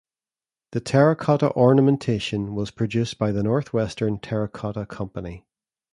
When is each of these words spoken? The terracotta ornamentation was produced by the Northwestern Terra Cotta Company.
The 0.71 0.79
terracotta 0.81 1.51
ornamentation 1.51 2.55
was 2.55 2.71
produced 2.71 3.19
by 3.19 3.31
the 3.31 3.43
Northwestern 3.43 4.17
Terra 4.17 4.49
Cotta 4.49 4.87
Company. 4.87 5.45